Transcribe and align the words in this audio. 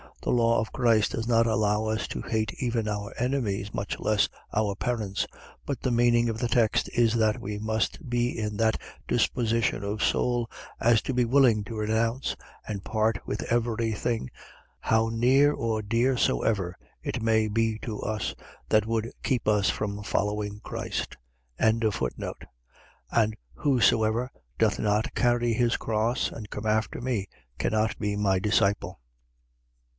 .The 0.23 0.31
law 0.31 0.59
of 0.59 0.71
Christ 0.71 1.11
does 1.13 1.27
not 1.27 1.47
allow 1.47 1.85
us 1.85 2.07
to 2.09 2.21
hate 2.21 2.53
even 2.61 2.87
our 2.87 3.13
enemies, 3.17 3.71
much 3.73 3.99
less 3.99 4.29
our 4.53 4.75
parents: 4.75 5.25
but 5.65 5.81
the 5.81 5.91
meaning 5.91 6.29
of 6.29 6.37
the 6.39 6.47
text 6.47 6.89
is, 6.89 7.15
that 7.15 7.39
we 7.41 7.57
must 7.59 8.07
be 8.07 8.35
in 8.37 8.57
that 8.57 8.79
disposition 9.07 9.83
of 9.83 10.03
soul, 10.03 10.49
as 10.79 11.01
to 11.03 11.13
be 11.13 11.25
willing 11.25 11.63
to 11.65 11.77
renounce, 11.77 12.35
and 12.67 12.83
part 12.83 13.19
with 13.27 13.41
every 13.51 13.91
thing, 13.93 14.29
how 14.79 15.09
near 15.11 15.53
or 15.53 15.81
dear 15.81 16.17
soever 16.17 16.77
it 17.03 17.21
may 17.21 17.47
be 17.47 17.79
to 17.79 17.99
us, 18.01 18.35
that 18.69 18.85
would 18.87 19.11
keep 19.23 19.47
us 19.47 19.69
from 19.71 20.03
following 20.03 20.59
Christ. 20.63 21.17
14:27. 21.59 22.33
And 23.11 23.35
whosoever 23.55 24.31
doth 24.57 24.79
not 24.79 25.13
carry 25.15 25.53
his 25.53 25.77
cross 25.77 26.31
and 26.31 26.49
come 26.49 26.65
after 26.65 27.01
me 27.01 27.27
cannot 27.59 27.97
be 27.99 28.15
my 28.15 28.37
disciple. 28.39 28.99